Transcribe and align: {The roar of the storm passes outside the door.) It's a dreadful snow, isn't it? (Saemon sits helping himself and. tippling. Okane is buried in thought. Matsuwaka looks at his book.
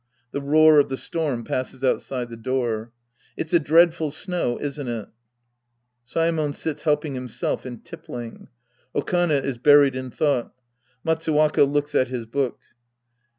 {The 0.31 0.41
roar 0.41 0.79
of 0.79 0.89
the 0.89 0.97
storm 0.97 1.43
passes 1.43 1.83
outside 1.83 2.31
the 2.31 2.35
door.) 2.35 2.91
It's 3.37 3.53
a 3.53 3.59
dreadful 3.59 4.09
snow, 4.09 4.57
isn't 4.59 4.87
it? 4.87 5.07
(Saemon 6.03 6.53
sits 6.55 6.81
helping 6.81 7.13
himself 7.13 7.65
and. 7.67 7.85
tippling. 7.85 8.47
Okane 8.95 9.29
is 9.43 9.59
buried 9.59 9.95
in 9.95 10.09
thought. 10.09 10.55
Matsuwaka 11.05 11.65
looks 11.65 11.93
at 11.93 12.07
his 12.07 12.25
book. 12.25 12.57